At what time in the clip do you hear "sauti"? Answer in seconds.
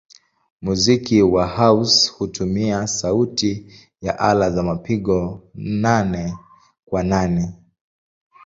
2.87-3.65